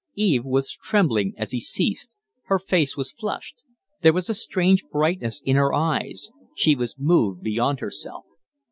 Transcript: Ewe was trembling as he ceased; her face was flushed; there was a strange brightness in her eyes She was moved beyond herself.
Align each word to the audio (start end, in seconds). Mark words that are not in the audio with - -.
Ewe 0.15 0.41
was 0.41 0.75
trembling 0.81 1.35
as 1.37 1.51
he 1.51 1.59
ceased; 1.59 2.09
her 2.45 2.57
face 2.57 2.97
was 2.97 3.11
flushed; 3.11 3.61
there 4.01 4.11
was 4.11 4.31
a 4.31 4.33
strange 4.33 4.83
brightness 4.91 5.41
in 5.45 5.57
her 5.57 5.75
eyes 5.75 6.31
She 6.55 6.73
was 6.73 6.97
moved 6.97 7.43
beyond 7.43 7.81
herself. 7.81 8.25